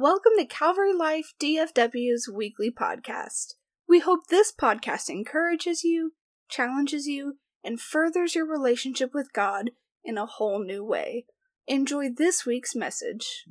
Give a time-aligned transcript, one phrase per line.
[0.00, 3.54] Welcome to Calvary Life DFW's weekly podcast.
[3.88, 6.12] We hope this podcast encourages you,
[6.48, 9.72] challenges you, and furthers your relationship with God
[10.04, 11.26] in a whole new way.
[11.66, 13.44] Enjoy this week's message.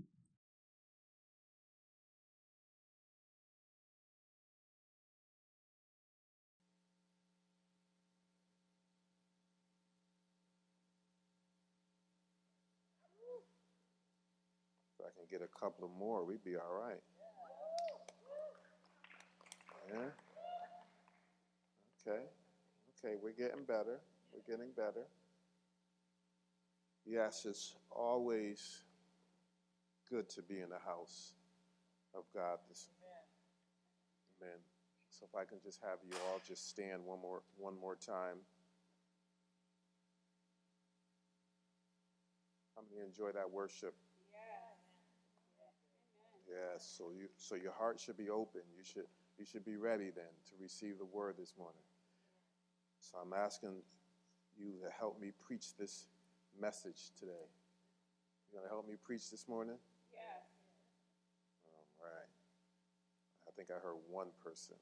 [14.98, 17.02] If I can get couple of more, we'd be all right.
[19.91, 19.99] Yeah.
[22.08, 22.22] Okay.
[23.04, 23.99] Okay, we're getting better.
[24.34, 25.05] We're getting better.
[27.05, 28.84] Yes, it's always
[30.09, 31.34] good to be in the house
[32.13, 32.60] of God.
[32.68, 32.90] This,
[34.41, 34.58] amen.
[35.10, 38.38] So if I can just have you all just stand one more one more time.
[42.76, 43.96] How many enjoy that worship?
[46.48, 46.96] Yes.
[46.98, 48.62] So you so your heart should be open.
[48.76, 49.08] You should
[49.38, 51.82] you should be ready then to receive the word this morning.
[52.99, 53.82] So I'm asking
[54.58, 56.08] you to help me preach this
[56.60, 57.48] message today.
[58.52, 59.77] You gonna help me preach this morning?
[60.12, 60.21] Yes.
[61.99, 62.30] All right.
[63.48, 64.75] I think I heard one person.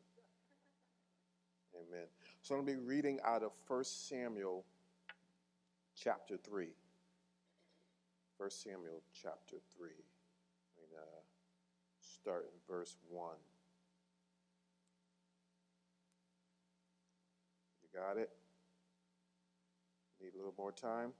[1.75, 2.05] Amen.
[2.41, 4.63] So I'm going to be reading out of 1 Samuel
[5.95, 6.69] chapter 3.
[8.37, 9.89] 1 Samuel chapter 3.
[12.25, 13.29] Start in verse 1.
[17.83, 18.31] You got it?
[20.19, 21.13] Need a little more time?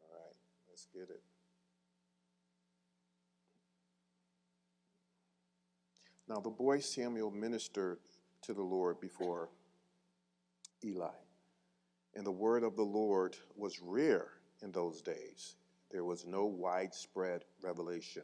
[0.00, 0.36] All right,
[0.70, 1.20] let's get it.
[6.28, 7.98] Now the boy Samuel ministered
[8.42, 9.48] to the Lord before
[10.84, 11.08] Eli.
[12.14, 14.28] And the word of the Lord was rare
[14.62, 15.56] in those days.
[15.90, 18.22] There was no widespread revelation.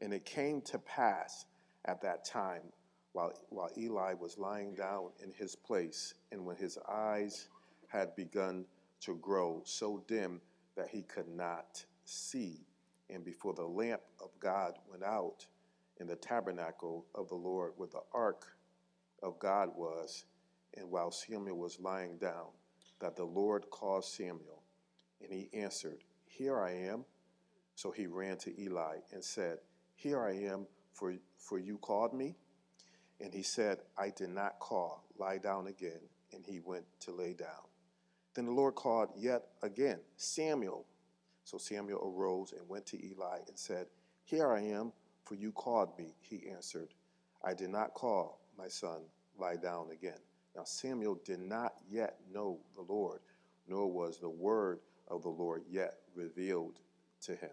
[0.00, 1.46] And it came to pass
[1.84, 2.62] at that time,
[3.12, 7.48] while, while Eli was lying down in his place, and when his eyes
[7.88, 8.64] had begun
[9.00, 10.40] to grow so dim
[10.76, 12.66] that he could not see,
[13.08, 15.46] and before the lamp of God went out,
[16.00, 18.56] in the tabernacle of the Lord where the ark
[19.22, 20.24] of God was,
[20.76, 22.48] and while Samuel was lying down,
[23.00, 24.62] that the Lord called Samuel,
[25.20, 26.02] and he answered,
[26.36, 27.04] Here I am.
[27.76, 29.58] So he ran to Eli and said,
[29.94, 32.34] Here I am, for, for you called me?
[33.20, 36.00] And he said, I did not call, lie down again.
[36.32, 37.68] And he went to lay down.
[38.34, 40.86] Then the Lord called yet again, Samuel.
[41.44, 43.86] So Samuel arose and went to Eli and said,
[44.24, 44.92] Here I am
[45.24, 46.16] for you called me.
[46.20, 46.88] He answered,
[47.44, 49.02] I did not call, my son,
[49.38, 50.18] lie down again.
[50.56, 53.20] Now Samuel did not yet know the Lord,
[53.68, 56.80] nor was the word of the Lord yet revealed
[57.22, 57.50] to him.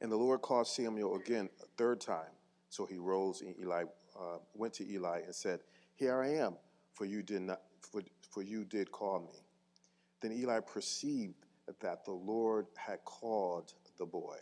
[0.00, 2.32] And the Lord called Samuel again a third time.
[2.68, 3.84] So he rose and Eli
[4.18, 5.60] uh, went to Eli and said,
[5.94, 6.56] Here I am,
[6.92, 9.44] for you did not for, for you did call me.
[10.20, 11.34] Then Eli perceived
[11.80, 14.36] that the Lord had called the boy.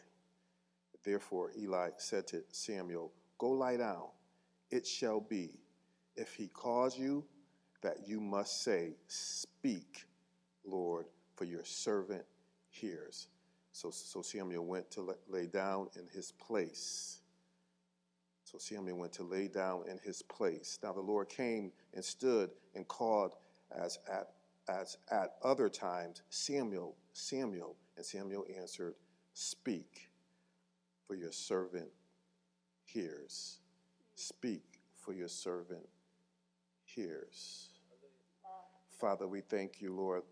[1.05, 4.07] Therefore Eli said to Samuel, Go lie down.
[4.71, 5.51] It shall be,
[6.17, 7.25] if he calls you,
[7.83, 10.07] that you must say, Speak,
[10.65, 12.25] Lord, for your servant
[12.71, 13.29] hears.
[13.73, 17.21] So, so Samuel went to lay down in his place.
[18.45, 20.79] So Samuel went to lay down in his place.
[20.83, 23.35] Now the Lord came and stood and called
[23.77, 24.29] as at
[24.69, 28.95] as at other times, Samuel, Samuel, and Samuel answered,
[29.35, 30.09] Speak
[31.07, 31.91] for your servant
[32.85, 33.59] hears.
[34.15, 35.87] Speak, for your servant
[36.85, 37.69] hears.
[38.99, 40.23] Father, we thank you, Lord,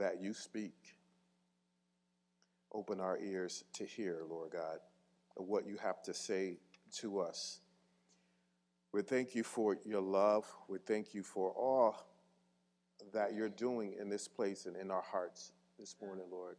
[0.00, 0.74] that you speak.
[2.72, 4.78] Open our ears to hear, Lord God,
[5.36, 6.58] what you have to say
[6.96, 7.60] to us.
[8.92, 10.46] We thank you for your love.
[10.68, 12.06] We thank you for all
[13.12, 16.56] that you're doing in this place and in our hearts this morning, Lord.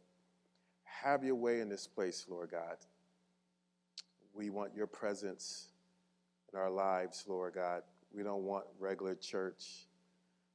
[0.84, 2.76] Have your way in this place, Lord God.
[4.34, 5.68] We want your presence
[6.52, 7.82] in our lives, Lord God.
[8.14, 9.86] We don't want regular church.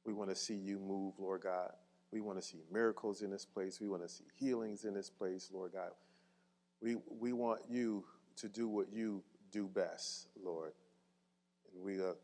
[0.04, 1.72] We want to see you move, Lord God.
[2.12, 3.80] We want to see miracles in this place.
[3.80, 5.90] We want to see healings in this place, Lord God.
[6.80, 8.04] We, we want you
[8.36, 10.72] to do what you do best, Lord.
[11.74, 12.16] And we are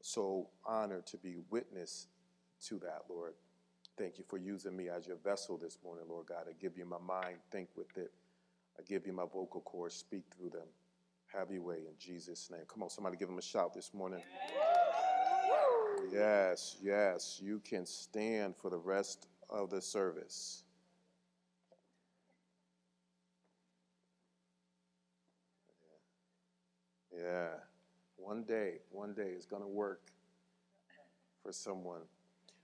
[0.00, 2.08] so honored to be witness
[2.66, 3.34] to that, Lord.
[3.96, 6.46] Thank you for using me as your vessel this morning, Lord God.
[6.48, 8.10] I give you my mind, think with it.
[8.78, 10.66] I give you my vocal cords, speak through them.
[11.26, 12.62] Have your way in Jesus' name.
[12.66, 14.22] Come on, somebody give him a shout this morning.
[16.10, 17.40] Yes, yes.
[17.42, 20.64] You can stand for the rest of the service.
[27.16, 27.48] Yeah.
[28.16, 30.00] One day, one day it's going to work
[31.42, 32.02] for someone.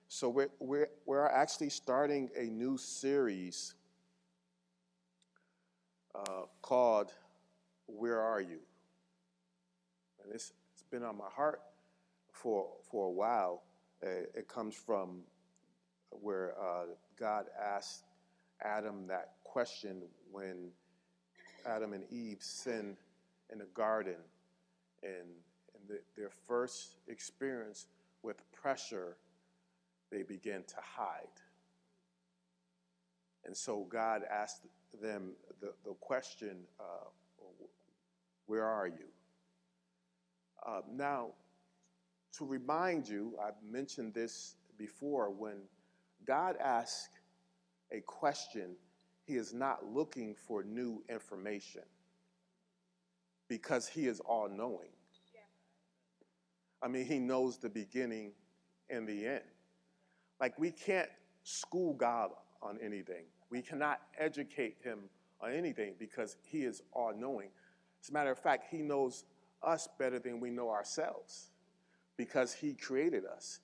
[0.09, 3.75] So we're, we're, we're actually starting a new series
[6.15, 7.13] uh, called
[7.87, 8.59] Where Are You?
[10.25, 11.61] And it's it's been on my heart
[12.43, 13.63] for, for a while.
[14.03, 15.21] Uh, it comes from
[16.11, 16.85] where uh,
[17.19, 18.05] God asked
[18.63, 20.71] Adam that question when
[21.67, 22.97] Adam and Eve sinned
[23.51, 24.17] in the garden
[25.03, 27.87] and, and the, their first experience
[28.23, 29.17] with pressure,
[30.11, 31.27] they began to hide.
[33.45, 34.67] And so God asked
[35.01, 37.09] them the, the question, uh,
[38.47, 39.07] Where are you?
[40.67, 41.31] Uh, now,
[42.37, 45.57] to remind you, I've mentioned this before, when
[46.27, 47.09] God asks
[47.91, 48.77] a question,
[49.25, 51.83] He is not looking for new information
[53.49, 54.91] because He is all knowing.
[56.83, 58.33] I mean, He knows the beginning
[58.89, 59.45] and the end.
[60.41, 61.09] Like, we can't
[61.43, 62.31] school God
[62.63, 64.99] on anything, we cannot educate Him
[65.41, 67.49] on anything because He is all knowing.
[68.03, 69.25] As a matter of fact, He knows
[69.63, 71.51] us better than we know ourselves
[72.19, 73.61] because He created us.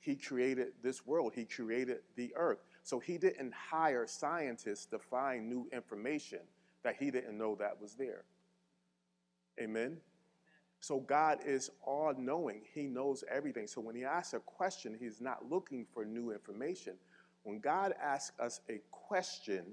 [0.00, 2.64] He created this world, He created the earth.
[2.82, 6.40] So He didn't hire scientists to find new information
[6.82, 8.24] that He didn't know that was there.
[9.60, 9.98] Amen?
[10.80, 12.62] So God is all knowing.
[12.72, 13.66] He knows everything.
[13.66, 16.94] So when He asks a question, He's not looking for new information.
[17.44, 19.64] When God asks us a question,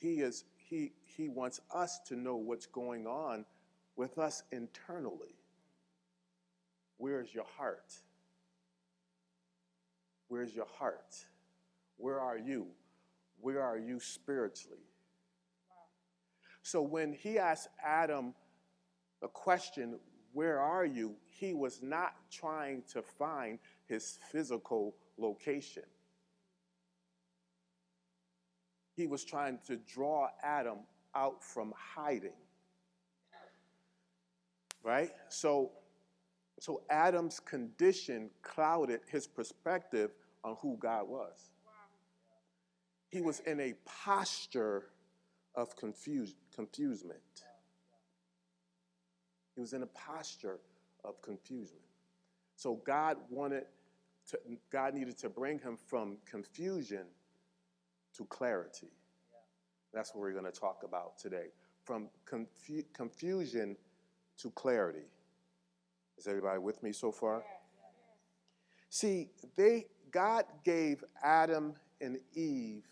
[0.00, 3.44] He is He He wants us to know what's going on
[3.96, 5.35] with us internally.
[6.98, 7.92] Where's your heart?
[10.28, 11.14] Where's your heart?
[11.96, 12.66] Where are you?
[13.40, 14.78] Where are you spiritually?
[16.62, 18.34] So when he asked Adam
[19.22, 19.98] a question,
[20.32, 21.16] Where are you?
[21.38, 25.82] he was not trying to find his physical location.
[28.94, 30.78] He was trying to draw Adam
[31.14, 32.36] out from hiding.
[34.82, 35.10] Right?
[35.28, 35.72] So
[36.58, 40.10] so Adam's condition clouded his perspective
[40.42, 41.50] on who God was.
[43.08, 44.86] He was in a posture
[45.54, 47.20] of confuse, confusement.
[49.54, 50.58] He was in a posture
[51.04, 51.78] of confusion.
[52.56, 53.64] So God wanted
[54.30, 54.38] to,
[54.70, 57.04] God needed to bring him from confusion
[58.16, 58.90] to clarity.
[59.92, 61.46] That's what we're going to talk about today.
[61.84, 63.76] From confu- confusion
[64.38, 65.06] to clarity.
[66.18, 67.42] Is everybody with me so far?
[68.88, 72.86] See, they God gave Adam and Eve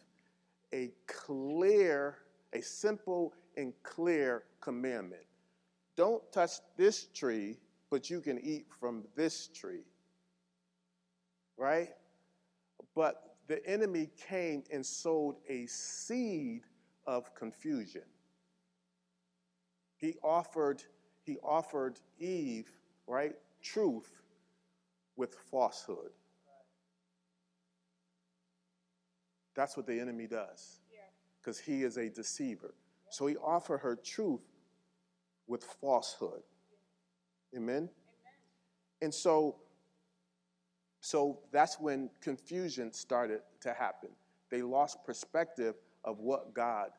[0.72, 2.18] a clear,
[2.52, 5.22] a simple and clear commandment.
[5.96, 7.56] Don't touch this tree,
[7.90, 9.84] but you can eat from this tree.
[11.56, 11.90] Right?
[12.94, 16.62] But the enemy came and sowed a seed
[17.06, 18.02] of confusion.
[19.96, 20.82] He offered
[21.22, 22.70] he offered Eve
[23.06, 23.32] right?
[23.62, 24.10] Truth
[25.16, 26.10] with falsehood.
[29.54, 30.80] That's what the enemy does.
[31.40, 32.74] Because he is a deceiver.
[33.10, 34.40] So he offered her truth
[35.46, 36.42] with falsehood.
[37.56, 37.88] Amen?
[39.02, 39.56] And so,
[41.00, 44.08] so that's when confusion started to happen.
[44.50, 46.90] They lost perspective of what God,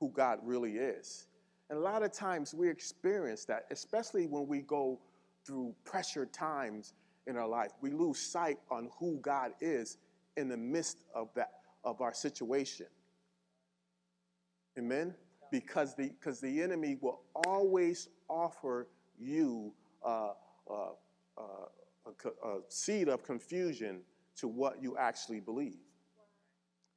[0.00, 1.26] who God really is.
[1.68, 5.00] And a lot of times we experience that, especially when we go
[5.46, 6.94] through pressure times
[7.26, 7.72] in our life.
[7.80, 9.98] We lose sight on who God is
[10.36, 11.52] in the midst of that
[11.84, 12.86] of our situation.
[14.78, 15.14] Amen.
[15.50, 19.72] Because the because the enemy will always offer you
[20.04, 20.32] uh,
[20.68, 20.88] uh,
[21.38, 21.42] uh,
[22.06, 24.00] a, a seed of confusion
[24.36, 25.78] to what you actually believe.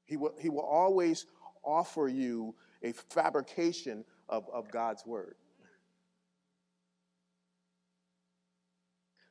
[0.05, 1.25] He will he will always
[1.63, 5.35] offer you a fabrication of, of God's word.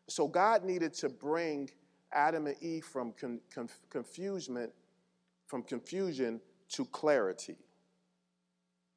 [0.09, 1.71] So God needed to bring
[2.13, 4.71] Adam and Eve from con- conf- confusion,
[5.47, 7.57] from confusion to clarity.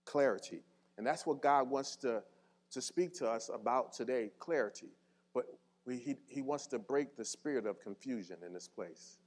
[0.05, 0.63] Clarity.
[0.97, 2.21] And that's what God wants to,
[2.71, 4.89] to speak to us about today clarity.
[5.33, 5.45] But
[5.85, 9.17] we, he, he wants to break the spirit of confusion in this place.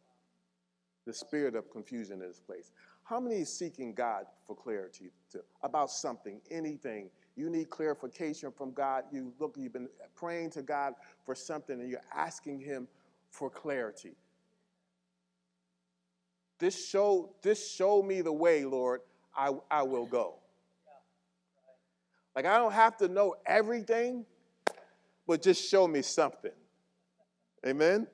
[1.06, 2.70] The spirit of confusion in this place.
[3.02, 8.72] How many is seeking God for clarity to, about something, anything, you need clarification from
[8.72, 9.04] God.
[9.10, 12.88] You look, you've been praying to God for something and you're asking Him
[13.30, 14.12] for clarity.
[16.58, 19.00] This show, this show me the way, Lord.
[19.34, 20.36] I, I will go.
[22.36, 24.24] Like I don't have to know everything,
[25.26, 26.52] but just show me something.
[27.66, 28.06] Amen?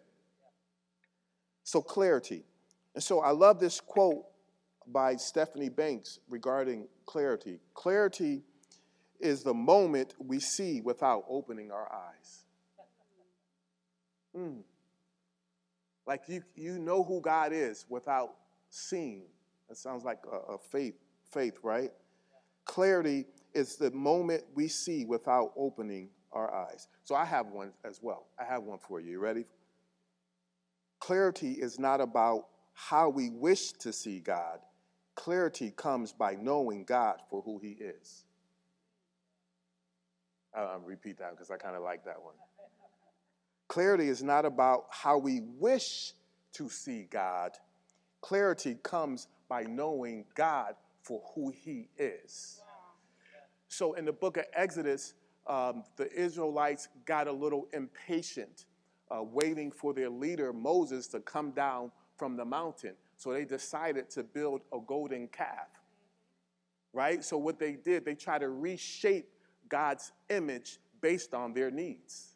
[1.64, 2.44] So, clarity.
[2.94, 4.24] And so, I love this quote
[4.86, 7.60] by Stephanie Banks regarding clarity.
[7.74, 8.42] Clarity
[9.20, 12.44] is the moment we see without opening our eyes.
[14.36, 14.62] Mm.
[16.06, 18.34] Like you, you know who God is without
[18.70, 19.24] seeing.
[19.68, 20.94] That sounds like a, a faith,
[21.30, 21.90] faith, right?
[22.64, 26.88] Clarity is the moment we see without opening our eyes.
[27.04, 28.26] So I have one as well.
[28.38, 29.12] I have one for you.
[29.12, 29.44] You ready?
[31.00, 34.60] Clarity is not about how we wish to see God.
[35.14, 38.24] Clarity comes by knowing God for who He is.
[40.54, 42.34] I'll repeat that because I kind of like that one.
[43.68, 46.14] Clarity is not about how we wish
[46.54, 47.52] to see God.
[48.20, 52.60] Clarity comes by knowing God for who He is.
[53.68, 55.14] So in the book of Exodus,
[55.46, 58.66] um, the Israelites got a little impatient,
[59.10, 62.94] uh, waiting for their leader Moses to come down from the mountain.
[63.16, 65.68] So they decided to build a golden calf.
[66.92, 67.22] Right?
[67.22, 69.28] So what they did, they tried to reshape
[69.68, 72.34] God's image based on their needs.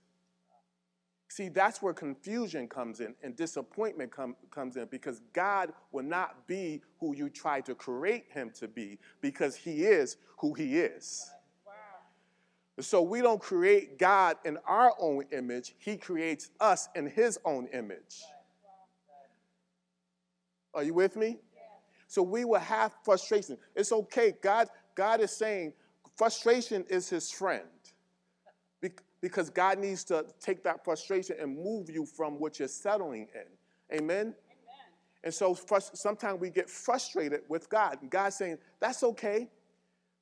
[1.29, 6.47] See, that's where confusion comes in and disappointment com- comes in because God will not
[6.47, 11.31] be who you try to create him to be because he is who he is.
[11.67, 11.73] Wow.
[12.81, 17.67] So we don't create God in our own image, he creates us in his own
[17.73, 18.21] image.
[20.75, 21.39] Are you with me?
[22.09, 23.57] So we will have frustration.
[23.75, 24.35] It's okay.
[24.43, 25.73] God, God is saying
[26.23, 27.67] frustration is his friend
[29.21, 33.97] because God needs to take that frustration and move you from what you're settling in.
[33.99, 34.21] Amen?
[34.21, 34.35] Amen.
[35.25, 35.59] And so
[35.95, 37.99] sometimes we get frustrated with God.
[38.03, 39.49] And God's saying, that's okay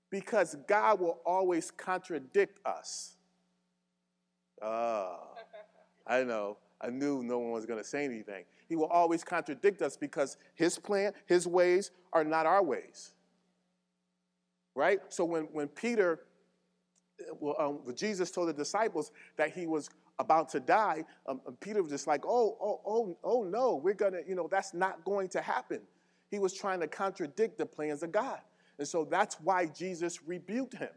[0.08, 3.18] because God will always contradict us.
[4.62, 5.18] Ah,
[6.06, 6.56] I know.
[6.80, 8.44] I knew no one was going to say anything.
[8.70, 13.12] He will always contradict us because his plan, his ways are not our ways.
[14.80, 15.00] Right?
[15.10, 16.20] So when, when Peter
[17.38, 21.92] well, um, Jesus told the disciples that he was about to die, um, Peter was
[21.92, 25.42] just like, oh, oh, oh, oh no, we're gonna, you know, that's not going to
[25.42, 25.80] happen.
[26.30, 28.38] He was trying to contradict the plans of God.
[28.78, 30.88] And so that's why Jesus rebuked him.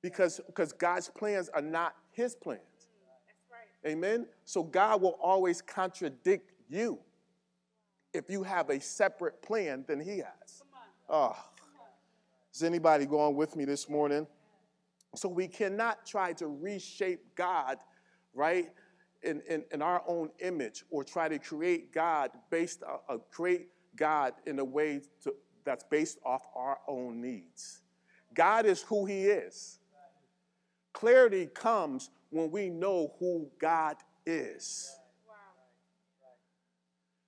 [0.00, 2.60] Because, because God's plans are not his plans.
[3.50, 3.90] Right.
[3.90, 4.26] Amen.
[4.44, 7.00] So God will always contradict you
[8.14, 10.62] if you have a separate plan than he has.
[11.08, 11.36] Oh.
[12.54, 14.26] Is anybody going with me this morning?
[15.14, 17.78] So we cannot try to reshape God,
[18.34, 18.70] right,
[19.22, 23.68] in, in, in our own image or try to create God based, uh, uh, create
[23.96, 27.82] God in a way to, that's based off our own needs.
[28.34, 29.78] God is who He is.
[30.92, 34.94] Clarity comes when we know who God is.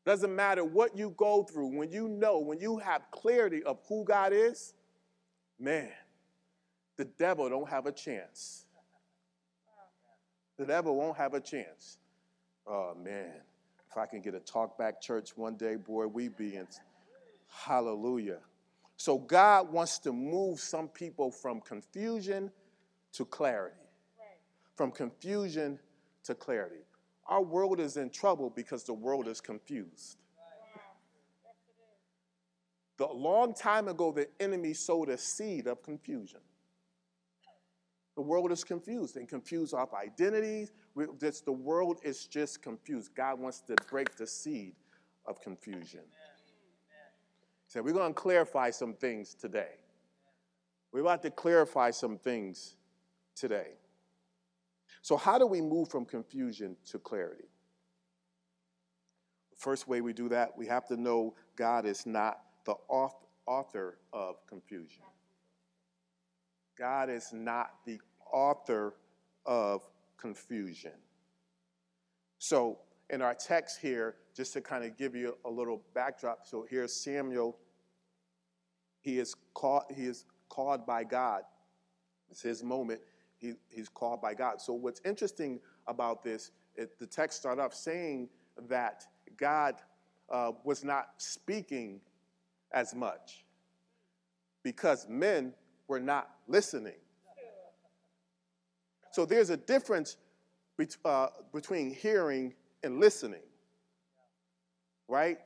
[0.05, 4.05] Doesn't matter what you go through, when you know, when you have clarity of who
[4.05, 4.75] God is,
[5.59, 5.91] man,
[6.97, 8.67] the devil don't have a chance.
[10.57, 11.99] The devil won't have a chance.
[12.67, 13.33] Oh man,
[13.91, 16.67] if I can get a talk back church one day, boy, we be in
[17.49, 18.39] hallelujah.
[18.97, 22.51] So God wants to move some people from confusion
[23.13, 23.77] to clarity.
[24.77, 25.79] From confusion
[26.25, 26.85] to clarity.
[27.27, 30.19] Our world is in trouble because the world is confused.
[32.97, 36.41] The long time ago, the enemy sowed a seed of confusion.
[38.15, 40.71] The world is confused and confused off identities.
[41.19, 43.15] This, the world is just confused.
[43.17, 44.75] God wants to break the seed
[45.27, 46.03] of confusion.
[47.67, 49.73] So we're going to clarify some things today.
[50.93, 52.77] We're about to clarify some things
[53.35, 53.73] today.
[55.03, 57.49] So, how do we move from confusion to clarity?
[59.51, 62.75] The first way we do that, we have to know God is not the
[63.47, 65.03] author of confusion.
[66.79, 68.01] God is not the
[68.33, 68.95] author
[69.47, 69.83] of
[70.17, 70.93] confusion.
[72.39, 72.79] So,
[73.11, 76.93] in our text here, just to kind of give you a little backdrop, so here's
[76.93, 77.57] Samuel.
[79.01, 81.43] He is called, he is called by God.
[82.31, 83.01] It's his moment.
[83.39, 84.61] He, he's called by God.
[84.61, 88.29] So, what's interesting about this, it, the text starts off saying
[88.69, 89.05] that
[89.37, 89.77] God
[90.31, 92.01] uh, was not speaking
[92.75, 93.45] as much
[94.63, 95.55] because men
[95.89, 96.97] were not listening.
[99.13, 100.17] So there's a difference
[101.05, 102.53] uh, between hearing
[102.83, 103.45] and listening,
[105.07, 105.39] right?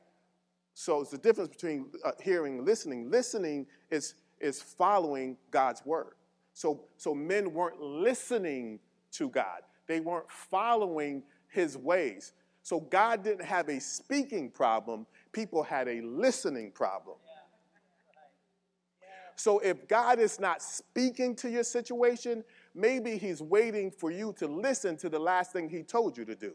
[0.73, 3.11] So it's the difference between uh, hearing and listening.
[3.11, 6.13] Listening is, is following God's word.
[6.53, 8.79] So, so men weren't listening
[9.11, 9.61] to God.
[9.87, 12.33] They weren't following his ways.
[12.63, 17.17] So God didn't have a speaking problem, people had a listening problem.
[19.35, 22.43] So if God is not speaking to your situation,
[22.75, 26.35] maybe he's waiting for you to listen to the last thing he told you to
[26.35, 26.53] do.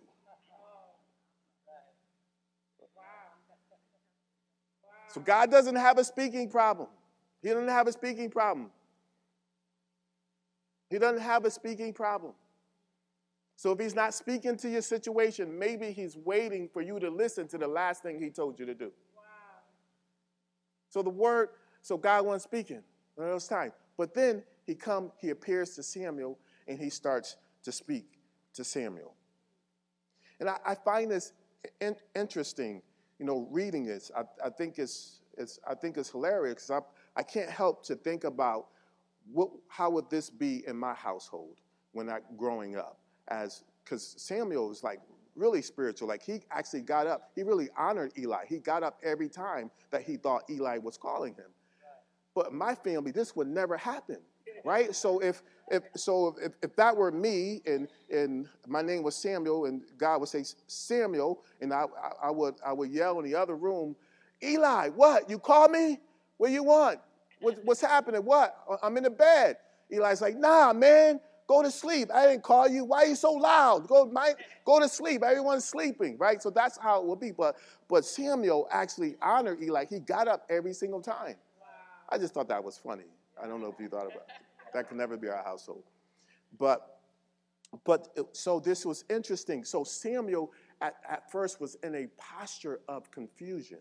[5.09, 6.89] So God doesn't have a speaking problem.
[7.41, 8.71] He doesn't have a speaking problem.
[10.91, 12.35] He doesn't have a speaking problem.
[13.57, 17.47] So if he's not speaking to your situation, maybe he's waiting for you to listen
[17.49, 18.91] to the last thing he told you to do.
[19.17, 19.23] Wow.
[20.91, 21.51] So the word,
[21.83, 22.83] so God wasn't speaking
[23.17, 23.73] in those times.
[23.97, 28.19] But then he come, he appears to Samuel and he starts to speak
[28.55, 29.15] to Samuel.
[30.41, 31.33] And I, I find this
[31.81, 32.83] in, interesting
[33.19, 37.21] you know, reading this, I, I think it's, it's, I think it's hilarious because I,
[37.21, 38.67] I can't help to think about
[39.33, 41.57] what, how would this be in my household
[41.93, 45.01] when I growing up as because Samuel was like
[45.37, 46.09] really spiritual.
[46.09, 47.31] Like he actually got up.
[47.35, 48.45] He really honored Eli.
[48.49, 51.51] He got up every time that he thought Eli was calling him.
[52.35, 54.19] But my family, this would never happen,
[54.65, 54.95] right?
[54.95, 59.67] So if if so if, if that were me and and my name was Samuel
[59.67, 61.85] and God would say Samuel and I,
[62.23, 63.95] I, would I would yell in the other room,
[64.43, 65.31] Eli, what?
[65.31, 66.01] You call me?
[66.39, 66.99] What you want?
[67.41, 68.25] What, what's happening?
[68.25, 68.57] What?
[68.83, 69.57] I'm in the bed.
[69.91, 72.11] Eli's like, nah, man, go to sleep.
[72.13, 72.85] I didn't call you.
[72.85, 73.87] Why are you so loud?
[73.89, 74.35] Go, my,
[74.65, 75.23] go to sleep.
[75.23, 76.43] Everyone's sleeping, right?
[76.43, 77.31] So that's how it will be.
[77.31, 77.57] But
[77.89, 79.85] but Samuel actually honored Eli.
[79.89, 81.37] He got up every single time.
[81.61, 81.67] Wow.
[82.11, 83.05] I just thought that was funny.
[83.43, 84.73] I don't know if you thought about it.
[84.73, 85.85] That could never be our household.
[86.59, 86.99] But,
[87.85, 89.65] but so this was interesting.
[89.65, 93.79] So Samuel at, at first was in a posture of confusion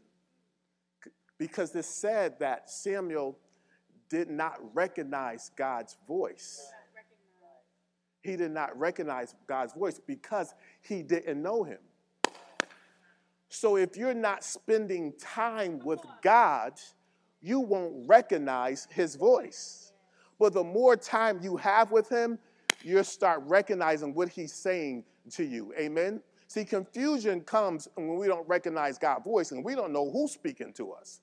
[1.37, 3.37] because this said that Samuel
[4.09, 6.71] did not recognize God's voice.
[8.23, 11.79] He did not recognize God's voice because he didn't know him.
[13.49, 16.73] So if you're not spending time with God,
[17.41, 19.91] you won't recognize his voice.
[20.39, 22.39] But the more time you have with him,
[22.81, 25.73] you'll start recognizing what he's saying to you.
[25.77, 26.21] Amen?
[26.47, 30.71] See, confusion comes when we don't recognize God's voice and we don't know who's speaking
[30.73, 31.19] to us.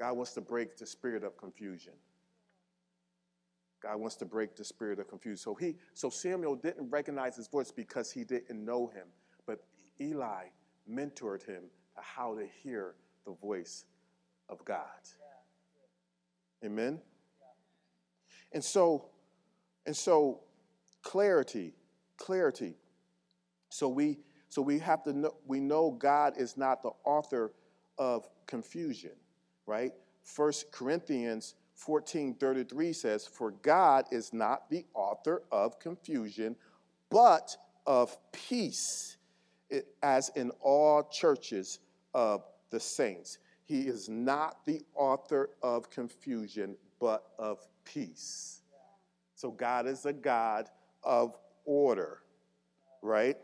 [0.00, 1.92] God wants to break the spirit of confusion.
[3.82, 5.36] God wants to break the spirit of confusion.
[5.36, 9.06] So he so Samuel didn't recognize his voice because he didn't know him,
[9.46, 9.60] but
[10.00, 10.46] Eli
[10.90, 12.94] mentored him to how to hear
[13.26, 13.84] the voice
[14.48, 14.80] of God.
[16.64, 17.00] Amen.
[18.52, 19.06] And so,
[19.86, 20.40] and so
[21.02, 21.74] clarity,
[22.16, 22.74] clarity.
[23.68, 27.52] So we so we have to know we know God is not the author
[27.98, 29.12] of confusion,
[29.66, 29.92] right?
[30.22, 36.56] First Corinthians 14:33 says, "For God is not the author of confusion,
[37.08, 39.16] but of peace,
[40.02, 41.78] as in all churches
[42.14, 43.38] of the saints.
[43.64, 48.62] He is not the author of confusion, but of peace.
[49.34, 50.68] So God is a God
[51.02, 52.22] of order,
[53.02, 53.36] right?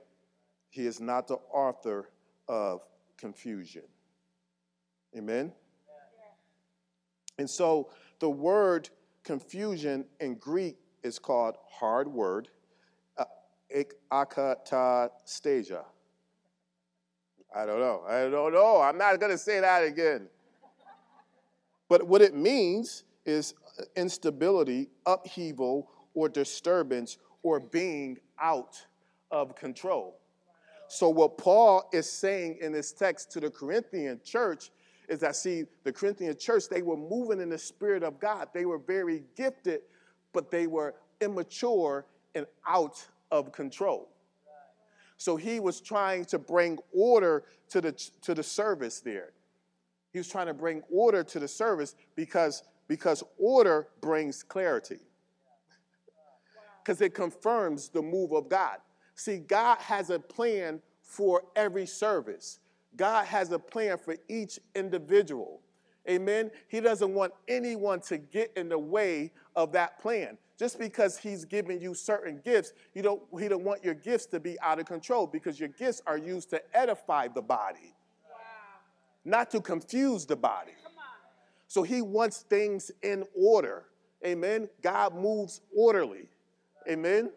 [0.69, 2.11] He is not the author
[2.49, 2.85] of
[3.17, 3.85] confusion.
[5.17, 5.53] Amen?
[7.39, 8.89] And so the word
[9.25, 12.49] confusion in Greek is called hard word,
[13.19, 13.25] uh,
[14.11, 15.85] akatastasia.
[17.55, 18.03] I don't know.
[18.09, 18.81] I don't know.
[18.81, 20.29] I'm not going to say that again.
[21.89, 23.55] But what it means is
[23.97, 28.85] instability, upheaval, or disturbance, or being out
[29.31, 30.19] of control.
[30.89, 34.71] So, what Paul is saying in this text to the Corinthian church
[35.09, 38.49] is that, see, the Corinthian church, they were moving in the Spirit of God.
[38.53, 39.81] They were very gifted,
[40.33, 44.09] but they were immature and out of control.
[45.17, 47.93] So he was trying to bring order to the,
[48.23, 49.31] to the service there.
[50.13, 54.99] He was trying to bring order to the service because, because order brings clarity.
[56.85, 58.79] Because it confirms the move of God.
[59.15, 62.61] See, God has a plan for every service.
[62.97, 65.61] God has a plan for each individual.
[66.09, 66.51] Amen.
[66.69, 70.39] He doesn't want anyone to get in the way of that plan.
[70.59, 74.41] Just because he's giving you certain gifts, you don't, he don't want your gifts to
[74.41, 77.95] be out of control because your gifts are used to edify the body,
[78.31, 78.37] wow.
[79.25, 80.73] not to confuse the body.
[81.69, 83.85] So he wants things in order.
[84.25, 84.69] Amen.
[84.83, 86.29] God moves orderly.
[86.89, 87.31] Amen.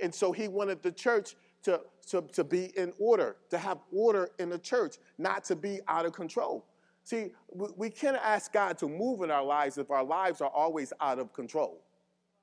[0.00, 4.30] And so he wanted the church to, to, to be in order, to have order
[4.38, 6.64] in the church, not to be out of control.
[7.04, 7.32] See,
[7.76, 11.18] we, can't ask God to move in our lives if our lives are always out
[11.18, 11.82] of control.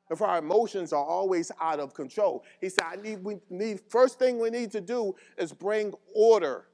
[0.09, 2.43] If our emotions are always out of control.
[2.61, 6.65] He said, I need, we need, first thing we need to do is bring order,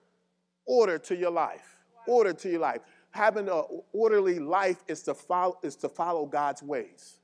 [0.65, 1.79] order to your life.
[2.07, 2.81] Order to your life.
[3.11, 7.17] Having an orderly life is to follow, is to follow God's ways.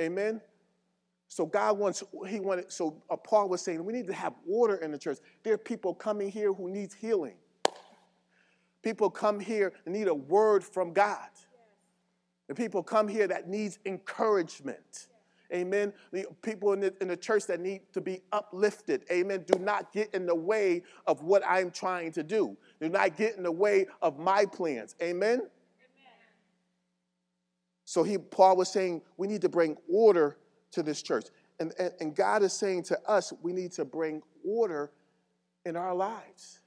[0.00, 0.40] Amen.
[1.34, 4.76] So God wants, he wanted, so uh, Paul was saying, we need to have order
[4.76, 5.18] in the church.
[5.42, 7.34] There are people coming here who needs healing.
[8.84, 11.26] People come here and need a word from God.
[12.46, 15.08] The people come here that needs encouragement.
[15.52, 15.92] Amen.
[16.12, 19.02] The people in the, in the church that need to be uplifted.
[19.10, 19.44] Amen.
[19.44, 22.56] Do not get in the way of what I'm trying to do.
[22.80, 24.94] Do not get in the way of my plans.
[25.02, 25.32] Amen.
[25.32, 25.48] Amen.
[27.84, 30.38] So he Paul was saying we need to bring order
[30.74, 31.26] to this church.
[31.60, 34.90] And, and, and God is saying to us, we need to bring order
[35.64, 36.60] in our lives.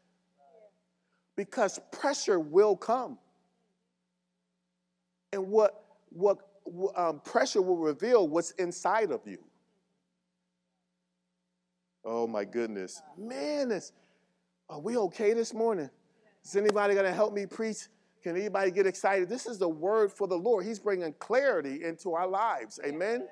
[1.35, 3.17] Because pressure will come.
[5.33, 6.39] And what, what
[6.95, 9.37] um, pressure will reveal what's inside of you.
[12.03, 13.01] Oh my goodness.
[13.17, 13.91] Man, is,
[14.69, 15.89] are we okay this morning?
[16.43, 17.89] Is anybody going to help me preach?
[18.23, 19.29] Can anybody get excited?
[19.29, 20.65] This is the word for the Lord.
[20.65, 22.79] He's bringing clarity into our lives.
[22.85, 23.27] Amen.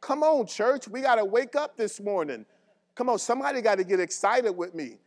[0.00, 0.88] Come on, church.
[0.88, 2.46] We got to wake up this morning.
[2.94, 4.98] Come on, somebody got to get excited with me.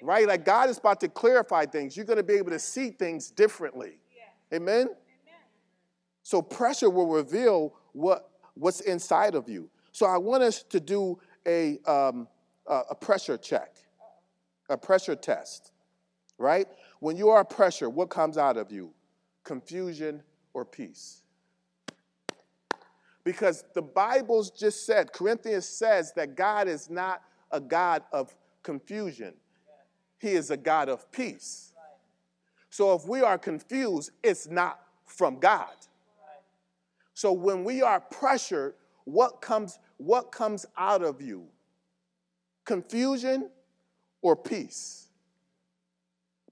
[0.00, 0.28] Right?
[0.28, 1.96] Like God is about to clarify things.
[1.96, 3.98] You're going to be able to see things differently.
[4.54, 4.88] Amen?
[6.22, 9.68] So pressure will reveal what, what's inside of you.
[9.92, 12.28] So I want us to do a, um,
[12.66, 13.76] a pressure check,
[14.68, 15.72] a pressure test,
[16.36, 16.68] right?
[17.00, 18.92] When you are pressure, what comes out of you?
[19.42, 21.22] Confusion or peace?
[23.28, 29.34] Because the Bible's just said, Corinthians says that God is not a God of confusion,
[30.18, 31.74] He is a God of peace.
[32.70, 35.74] So if we are confused, it's not from God.
[37.12, 38.72] So when we are pressured,
[39.04, 41.48] what comes, what comes out of you?
[42.64, 43.50] Confusion
[44.22, 45.08] or peace?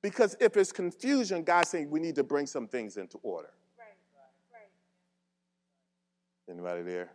[0.02, 3.54] Because if it's confusion, God's saying we need to bring some things into order.
[6.48, 7.10] Anybody there?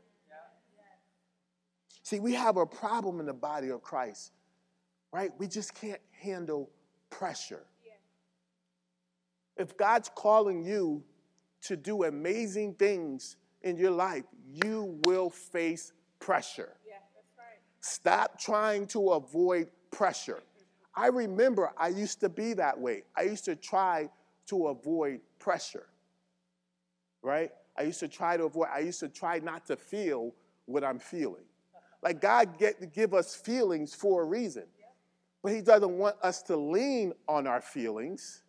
[2.03, 4.33] See, we have a problem in the body of Christ,
[5.13, 5.31] right?
[5.37, 6.69] We just can't handle
[7.09, 7.65] pressure.
[9.57, 11.03] If God's calling you
[11.63, 16.75] to do amazing things in your life, you will face pressure.
[16.87, 16.95] Yeah,
[17.37, 17.59] right.
[17.79, 20.41] Stop trying to avoid pressure.
[20.95, 23.03] I remember I used to be that way.
[23.15, 24.09] I used to try
[24.47, 25.85] to avoid pressure,
[27.21, 27.51] right?
[27.77, 30.33] I used to try to avoid, I used to try not to feel
[30.65, 31.43] what I'm feeling.
[32.01, 34.63] Like God get give us feelings for a reason.
[35.43, 38.43] But he doesn't want us to lean on our feelings,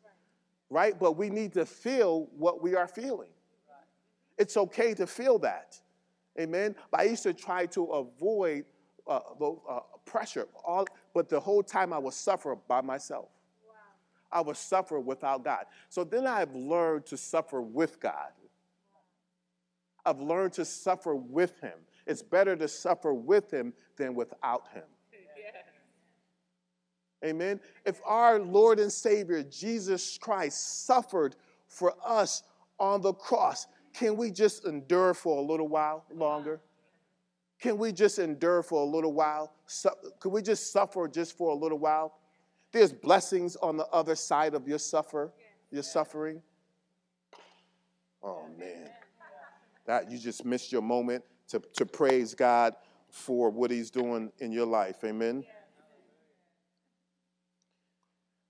[0.68, 0.98] right?
[0.98, 3.30] But we need to feel what we are feeling.
[4.38, 5.78] It's okay to feel that.
[6.38, 6.74] Amen.
[6.90, 8.64] But I used to try to avoid
[9.06, 13.28] uh, uh, pressure, all, but the whole time I was suffer by myself.
[13.66, 13.74] Wow.
[14.30, 15.64] I was suffer without God.
[15.88, 18.32] So then I've learned to suffer with God.
[20.04, 21.78] I've learned to suffer with him.
[22.06, 24.82] It's better to suffer with him than without him.
[27.24, 27.60] Amen.
[27.86, 31.36] If our Lord and Savior Jesus Christ suffered
[31.68, 32.42] for us
[32.80, 36.60] on the cross, can we just endure for a little while longer?
[37.60, 39.52] Can we just endure for a little while?
[40.18, 42.18] Can we just suffer just for a little while?
[42.72, 45.32] There's blessings on the other side of your suffer,
[45.70, 46.42] your suffering.
[48.20, 48.90] Oh man.
[49.86, 52.74] That you just missed your moment to, to praise God
[53.10, 54.96] for what He's doing in your life.
[55.04, 55.44] Amen.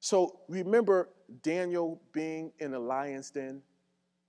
[0.03, 1.11] So remember
[1.43, 3.63] Daniel being in the lion's den?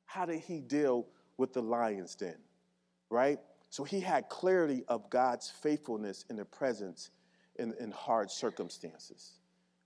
[0.06, 2.38] How did he deal with the lion's den?
[3.10, 3.40] Right?
[3.72, 7.10] So he had clarity of God's faithfulness in the presence
[7.56, 9.40] in, in hard circumstances.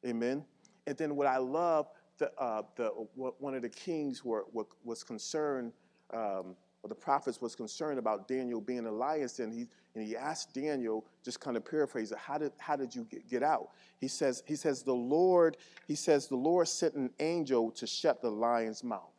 [0.05, 0.43] Amen.
[0.87, 4.43] And then what I love, the, uh, the, one of the kings were,
[4.83, 5.71] was concerned
[6.13, 10.53] um, the prophets was concerned about Daniel being a lion, and he and he asked
[10.53, 13.69] Daniel, just kind of paraphrase it, how did how did you get, get out?
[13.99, 18.21] He says, he says, the Lord, he says, the Lord sent an angel to shut
[18.21, 19.11] the lion's mouth.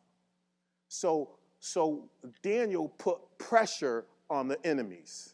[0.87, 2.09] So so
[2.41, 5.33] Daniel put pressure on the enemies.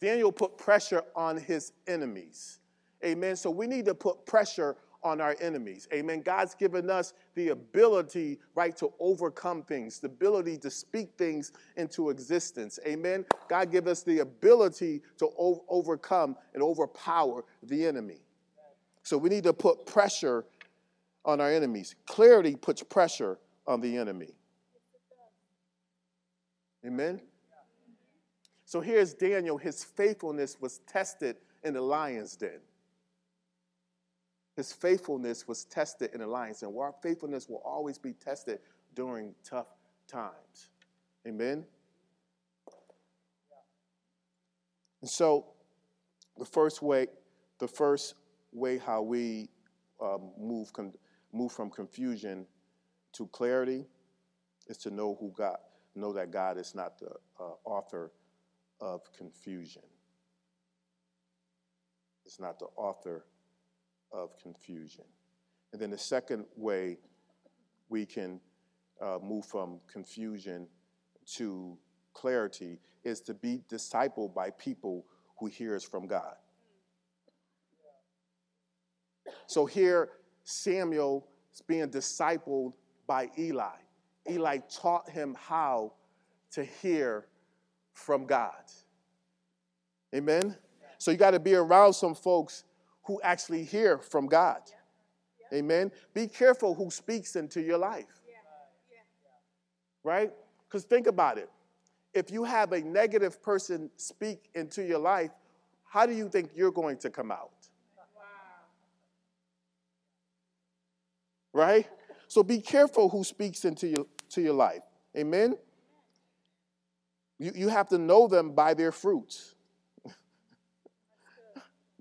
[0.00, 2.58] Daniel put pressure on his enemies.
[3.04, 3.36] Amen.
[3.36, 5.86] So we need to put pressure on our enemies.
[5.92, 6.20] Amen.
[6.20, 12.10] God's given us the ability, right, to overcome things, the ability to speak things into
[12.10, 12.78] existence.
[12.86, 13.24] Amen.
[13.48, 18.20] God give us the ability to o- overcome and overpower the enemy.
[19.04, 20.44] So we need to put pressure
[21.24, 21.94] on our enemies.
[22.06, 24.34] Clarity puts pressure on the enemy.
[26.84, 27.20] Amen?
[28.64, 29.56] So here's Daniel.
[29.56, 32.60] His faithfulness was tested in the lion's den.
[34.56, 36.74] His faithfulness was tested in lion's den.
[36.74, 38.58] Our faithfulness will always be tested
[38.94, 39.66] during tough
[40.08, 40.70] times.
[41.26, 41.66] Amen?
[45.02, 45.46] And so,
[46.38, 47.08] the first way,
[47.58, 48.14] the first
[48.50, 49.50] way how we
[50.00, 50.72] um, move,
[51.32, 52.46] move from confusion
[53.12, 53.84] to clarity
[54.68, 55.58] is to know who God,
[55.94, 58.10] know that God is not the uh, author
[58.80, 59.82] of confusion.
[62.24, 63.26] It's not the author
[64.16, 65.04] of confusion.
[65.72, 66.98] And then the second way
[67.88, 68.40] we can
[69.00, 70.66] uh, move from confusion
[71.34, 71.76] to
[72.14, 75.04] clarity is to be discipled by people
[75.38, 76.34] who hears from God.
[79.46, 80.10] So here,
[80.44, 82.72] Samuel is being discipled
[83.06, 83.76] by Eli.
[84.28, 85.92] Eli taught him how
[86.52, 87.26] to hear
[87.92, 88.54] from God.
[90.14, 90.56] Amen?
[90.98, 92.64] So you got to be around some folks
[93.06, 94.60] who actually hear from God.
[95.52, 95.92] Amen?
[96.12, 98.04] Be careful who speaks into your life.
[100.02, 100.32] Right?
[100.68, 101.48] Because think about it.
[102.14, 105.30] If you have a negative person speak into your life,
[105.88, 107.50] how do you think you're going to come out?
[111.52, 111.86] Right?
[112.28, 114.82] So be careful who speaks into your, to your life.
[115.16, 115.56] Amen?
[117.38, 119.55] You, you have to know them by their fruits.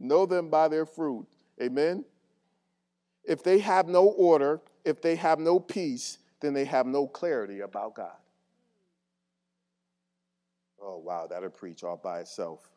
[0.07, 1.27] Know them by their fruit.
[1.61, 2.05] Amen?
[3.23, 7.61] If they have no order, if they have no peace, then they have no clarity
[7.61, 8.15] about God.
[10.81, 12.69] Oh, wow, that'll preach all by itself.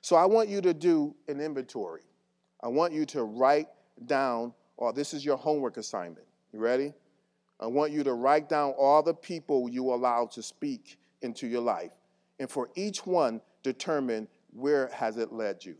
[0.00, 2.02] So I want you to do an inventory.
[2.62, 3.68] I want you to write
[4.06, 6.26] down, or oh, this is your homework assignment.
[6.52, 6.94] You ready?
[7.60, 11.60] I want you to write down all the people you allow to speak into your
[11.60, 11.92] life.
[12.38, 15.76] And for each one, determine where has it led you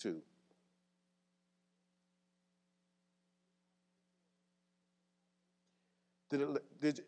[0.00, 0.20] to.
[6.30, 7.00] Did it, did,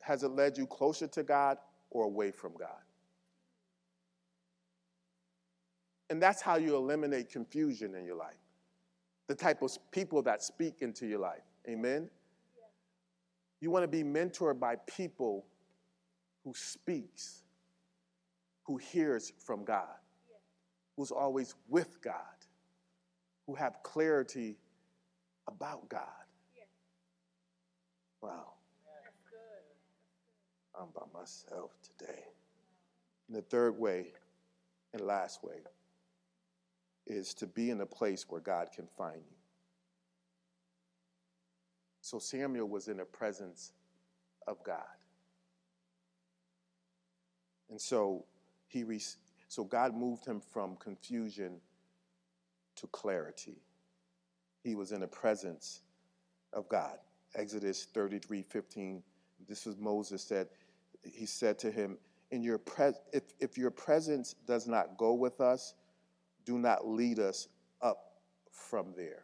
[0.00, 1.58] has it led you closer to God
[1.90, 2.82] or away from God?
[6.10, 8.34] And that's how you eliminate confusion in your life.
[9.26, 11.42] The type of people that speak into your life.
[11.68, 12.08] Amen?
[13.60, 15.46] You want to be mentored by people
[16.44, 17.42] who speaks,
[18.64, 19.96] who hears from God,
[20.96, 22.14] who's always with God,
[23.46, 24.56] who have clarity
[25.46, 26.02] about God.
[28.22, 28.54] Wow.
[30.78, 32.22] I'm by myself today.
[33.28, 34.08] And the third way
[34.92, 35.56] and last way
[37.06, 39.36] is to be in a place where God can find you.
[42.00, 43.72] So Samuel was in the presence
[44.46, 44.84] of God.
[47.70, 48.24] And so
[48.68, 49.00] he re-
[49.56, 51.62] so God moved him from confusion
[52.74, 53.56] to clarity.
[54.62, 55.80] He was in the presence
[56.52, 56.98] of God.
[57.34, 59.02] Exodus 33, 15.
[59.48, 60.48] This is Moses said,
[61.02, 61.96] he said to him,
[62.30, 65.72] in your pres- if, if your presence does not go with us,
[66.44, 67.48] do not lead us
[67.80, 67.96] up
[68.52, 69.22] from there.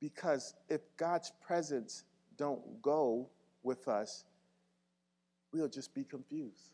[0.00, 2.04] Because if God's presence
[2.36, 3.28] don't go
[3.64, 4.22] with us,
[5.52, 6.70] we'll just be confused.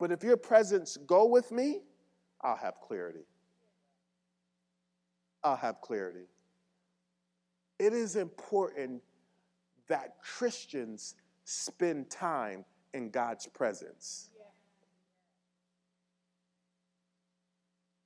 [0.00, 1.82] But if your presence go with me,
[2.40, 3.26] I'll have clarity.
[5.44, 6.24] I'll have clarity.
[7.78, 9.02] It is important
[9.88, 14.30] that Christians spend time in God's presence.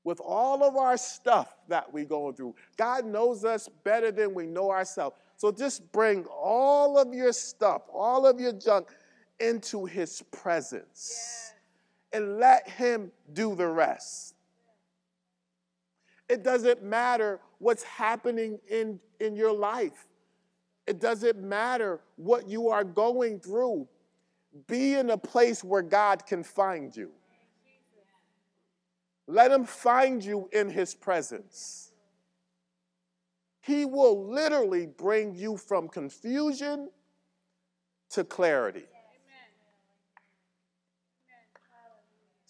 [0.03, 4.47] With all of our stuff that we're going through, God knows us better than we
[4.47, 5.17] know ourselves.
[5.37, 8.89] So just bring all of your stuff, all of your junk
[9.39, 11.54] into His presence
[12.15, 14.37] and let Him do the rest.
[16.29, 20.07] It doesn't matter what's happening in, in your life,
[20.87, 23.89] it doesn't matter what you are going through.
[24.69, 27.11] Be in a place where God can find you.
[29.27, 31.91] Let Him find you in His presence.
[33.61, 36.91] He will literally bring you from confusion
[38.11, 38.85] to clarity.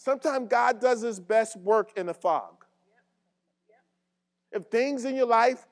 [0.05, 2.67] Sometimes God does his best work in the fog.
[4.53, 5.67] If things in your life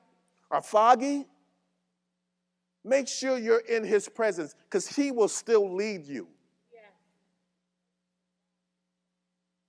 [0.49, 1.27] are foggy,
[2.83, 6.27] make sure you're in his presence because he will still lead you.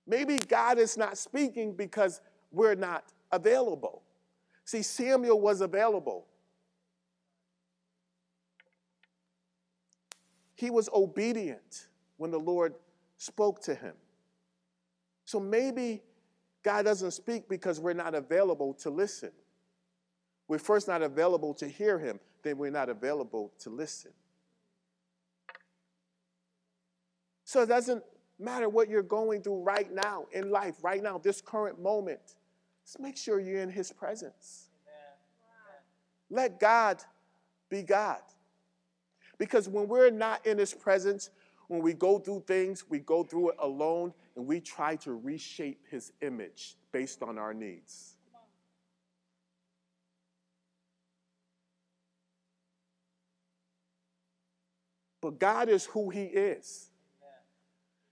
[0.07, 2.19] Maybe God is not speaking because
[2.51, 4.01] we're not available.
[4.63, 6.25] See, Samuel was available.
[10.55, 12.73] He was obedient when the Lord
[13.17, 13.93] spoke to him.
[15.25, 16.03] So maybe
[16.63, 19.31] God doesn't speak because we're not available to listen.
[20.47, 24.11] We're first not available to hear him, then we're not available to listen.
[27.43, 28.03] So it doesn't
[28.39, 32.19] matter what you're going through right now in life, right now, this current moment.
[32.83, 34.69] Just make sure you're in his presence.
[36.29, 37.03] Let God
[37.69, 38.19] be God.
[39.37, 41.29] Because when we're not in his presence,
[41.67, 45.81] when we go through things, we go through it alone and we try to reshape
[45.89, 48.15] his image based on our needs.
[55.21, 56.91] But God is who he is.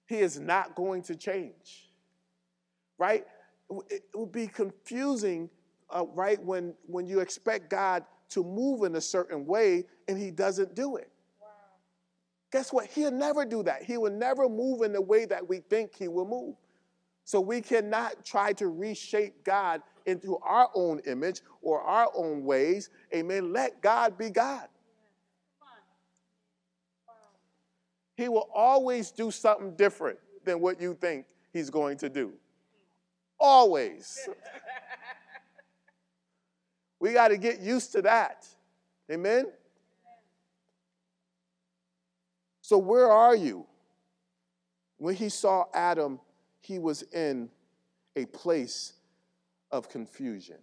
[0.07, 1.91] He is not going to change.
[2.97, 3.25] Right?
[3.89, 5.49] It would be confusing,
[5.91, 10.31] uh, right, when, when you expect God to move in a certain way and he
[10.31, 11.12] doesn't do it.
[12.53, 12.85] Guess what?
[12.85, 13.81] He'll never do that.
[13.81, 16.53] He will never move in the way that we think he will move.
[17.23, 22.91] So we cannot try to reshape God into our own image or our own ways.
[23.11, 23.51] Amen.
[23.51, 24.67] Let God be God.
[28.15, 32.33] He will always do something different than what you think he's going to do.
[33.39, 34.29] Always.
[36.99, 38.45] we got to get used to that.
[39.11, 39.47] Amen.
[42.63, 43.65] So, where are you?
[44.97, 46.21] When he saw Adam,
[46.61, 47.49] he was in
[48.15, 48.93] a place
[49.69, 50.59] of confusion.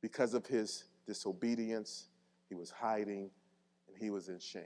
[0.00, 2.08] Because of his disobedience,
[2.48, 3.30] he was hiding
[3.86, 4.64] and he was in shame.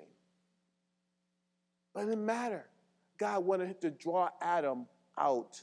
[1.92, 2.70] But it didn't matter.
[3.18, 4.86] God wanted to draw Adam
[5.18, 5.60] out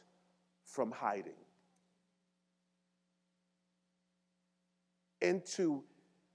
[0.64, 1.34] from hiding
[5.22, 5.84] into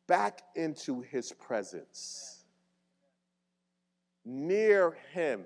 [0.09, 2.38] back into his presence
[4.29, 5.45] near him.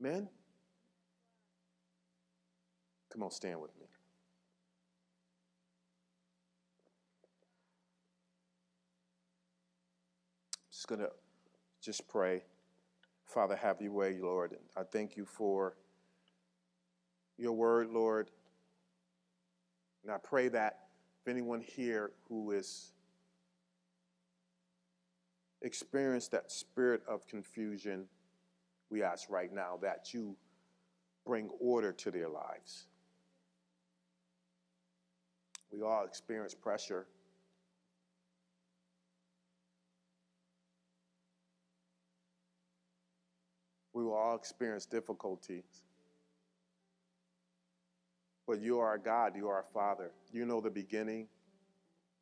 [0.00, 0.28] Men,
[3.10, 3.86] come on, stand with me.
[10.70, 11.08] Just gonna
[11.80, 12.42] just pray.
[13.24, 14.52] Father, have your way, Lord.
[14.52, 15.76] And I thank you for
[17.38, 18.30] your word, Lord.
[20.02, 20.80] And I pray that
[21.22, 22.92] if anyone here who is
[25.64, 28.06] experience that spirit of confusion,
[28.90, 30.36] we ask right now that you
[31.26, 32.86] bring order to their lives.
[35.72, 37.06] We all experience pressure.
[43.94, 45.64] We will all experience difficulties.
[48.46, 50.10] But you are our God, you are our Father.
[50.30, 51.28] You know the beginning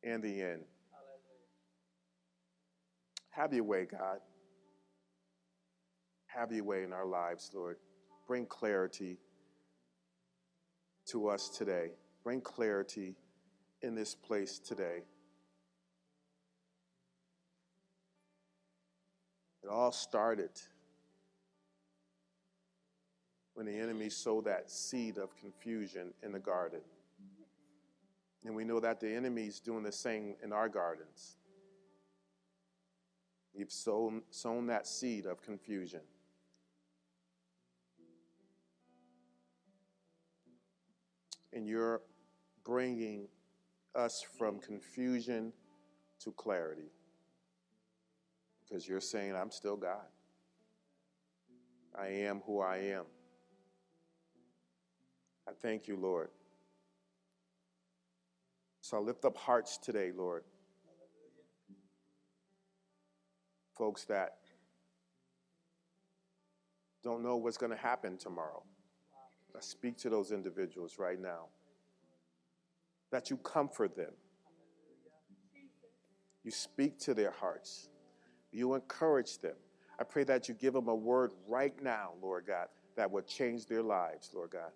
[0.03, 0.61] and the end.
[3.35, 4.19] Have your way, God.
[6.27, 7.77] Have your way in our lives, Lord.
[8.27, 9.17] Bring clarity
[11.07, 11.91] to us today.
[12.23, 13.15] Bring clarity
[13.81, 14.99] in this place today.
[19.63, 20.51] It all started
[23.55, 26.81] when the enemy sowed that seed of confusion in the garden.
[28.45, 31.37] And we know that the enemy is doing the same in our gardens.
[33.53, 36.01] You've sown, sown that seed of confusion.
[41.51, 42.01] And you're
[42.63, 43.27] bringing
[43.93, 45.53] us from confusion
[46.23, 46.91] to clarity.
[48.63, 50.07] Because you're saying, I'm still God.
[51.95, 53.03] I am who I am.
[55.47, 56.29] I thank you, Lord.
[58.81, 60.43] So I lift up hearts today, Lord.
[63.77, 64.37] Folks that
[67.03, 68.63] don't know what's going to happen tomorrow.
[69.55, 71.47] I speak to those individuals right now.
[73.11, 74.13] That you comfort them.
[76.43, 77.89] You speak to their hearts.
[78.51, 79.55] You encourage them.
[79.99, 83.67] I pray that you give them a word right now, Lord God, that will change
[83.67, 84.71] their lives, Lord God.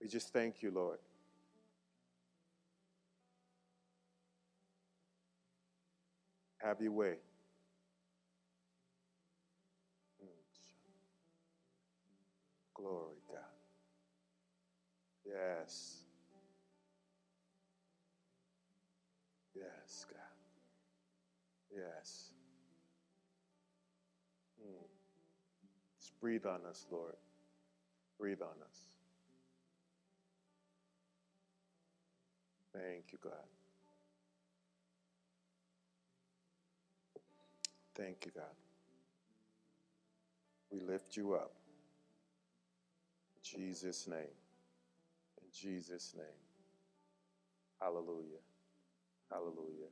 [0.00, 0.98] We just thank you, Lord.
[6.62, 7.16] Have your way.
[12.74, 13.38] Glory, God.
[15.26, 15.98] Yes.
[19.54, 20.20] Yes, God.
[21.76, 22.30] Yes.
[24.62, 24.86] Mm.
[25.98, 27.16] Just breathe on us, Lord.
[28.18, 28.78] Breathe on us.
[32.72, 33.59] Thank you, God.
[38.00, 38.56] Thank you, God.
[40.72, 41.52] We lift you up.
[43.36, 44.36] In Jesus' name.
[45.42, 46.26] In Jesus' name.
[47.80, 48.40] Hallelujah.
[49.30, 49.90] Hallelujah.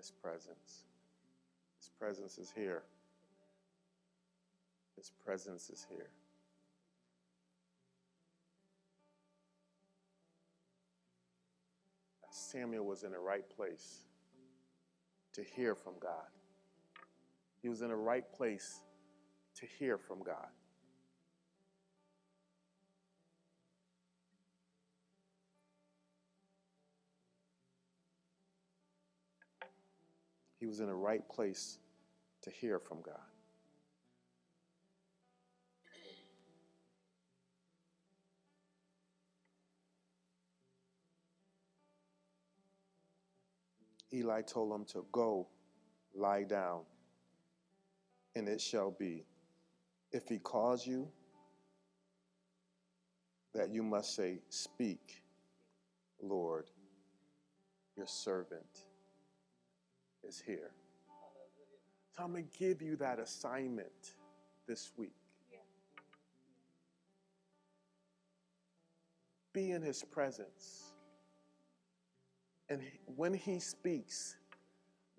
[0.00, 0.84] His presence.
[1.78, 2.84] His presence is here.
[4.96, 6.08] His presence is here.
[12.30, 13.98] Samuel was in the right place
[15.34, 16.30] to hear from God.
[17.60, 18.80] He was in the right place
[19.56, 20.48] to hear from God.
[30.60, 31.78] He was in the right place
[32.42, 33.16] to hear from God.
[44.12, 45.48] Eli told him to go
[46.14, 46.82] lie down,
[48.36, 49.24] and it shall be.
[50.12, 51.08] If he calls you,
[53.54, 55.22] that you must say, Speak,
[56.20, 56.66] Lord,
[57.96, 58.89] your servant
[60.30, 60.70] is here.
[62.16, 64.14] So I'm going to give you that assignment
[64.68, 65.10] this week.
[69.52, 70.92] Be in his presence.
[72.68, 72.80] And
[73.16, 74.36] when he speaks,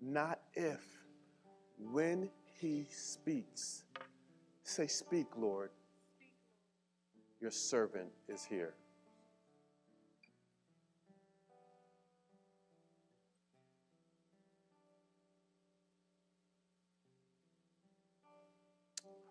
[0.00, 0.80] not if,
[1.92, 3.84] when he speaks,
[4.64, 5.70] say, Speak, Lord.
[7.38, 8.72] Your servant is here.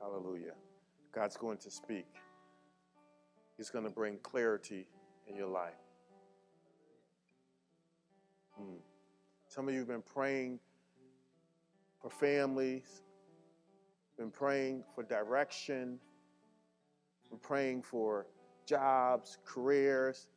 [0.01, 0.53] Hallelujah.
[1.13, 2.07] God's going to speak.
[3.57, 4.87] He's going to bring clarity
[5.27, 5.73] in your life.
[8.59, 8.79] Mm.
[9.47, 10.59] Some of you have been praying
[12.01, 13.03] for families,
[14.17, 15.99] been praying for direction,
[17.29, 18.25] been praying for
[18.65, 20.27] jobs, careers.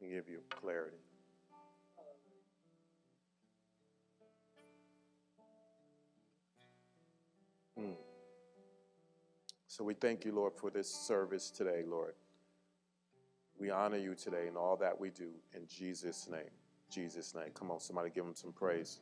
[0.00, 1.03] And give you clarity.
[9.76, 12.14] So we thank you, Lord, for this service today, Lord.
[13.58, 16.52] We honor you today in all that we do in Jesus' name.
[16.88, 17.48] Jesus' name.
[17.54, 19.00] Come on, somebody give him some praise.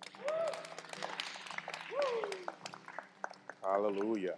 [3.62, 4.36] Hallelujah.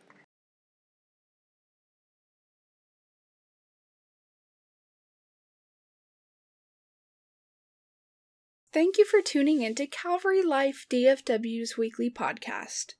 [8.73, 12.95] Thank you for tuning in to Calvary Life DFW's weekly podcast.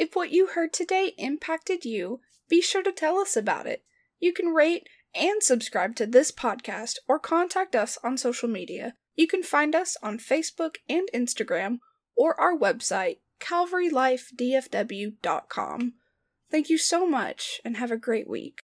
[0.00, 3.84] If what you heard today impacted you, be sure to tell us about it.
[4.18, 8.94] You can rate and subscribe to this podcast or contact us on social media.
[9.14, 11.80] You can find us on Facebook and Instagram
[12.16, 15.92] or our website, calvarylifedfw.com.
[16.50, 18.62] Thank you so much and have a great week.